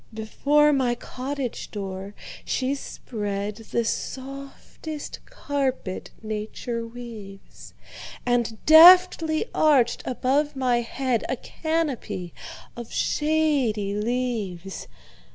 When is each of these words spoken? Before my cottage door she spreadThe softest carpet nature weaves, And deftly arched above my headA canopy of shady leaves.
Before 0.11 0.73
my 0.73 0.95
cottage 0.95 1.69
door 1.69 2.15
she 2.43 2.71
spreadThe 2.71 3.85
softest 3.85 5.23
carpet 5.27 6.09
nature 6.23 6.87
weaves, 6.87 7.75
And 8.25 8.57
deftly 8.65 9.45
arched 9.53 10.01
above 10.07 10.55
my 10.55 10.81
headA 10.81 11.35
canopy 11.35 12.33
of 12.75 12.91
shady 12.91 13.93
leaves. 13.93 14.87